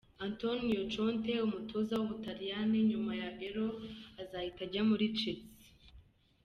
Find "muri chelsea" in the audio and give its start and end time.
4.89-5.49